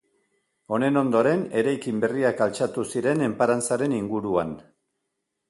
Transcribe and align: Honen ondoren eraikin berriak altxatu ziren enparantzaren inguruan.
Honen 0.77 0.95
ondoren 1.01 1.43
eraikin 1.61 1.99
berriak 2.05 2.41
altxatu 2.47 2.87
ziren 2.95 3.23
enparantzaren 3.27 3.95
inguruan. 4.01 4.59